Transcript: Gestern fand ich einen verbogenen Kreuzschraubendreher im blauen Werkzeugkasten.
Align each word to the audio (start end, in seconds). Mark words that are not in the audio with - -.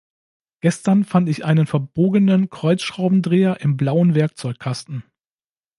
Gestern 0.61 1.03
fand 1.03 1.29
ich 1.29 1.45
einen 1.45 1.67
verbogenen 1.67 2.49
Kreuzschraubendreher 2.49 3.61
im 3.61 3.77
blauen 3.77 4.15
Werkzeugkasten. 4.15 5.03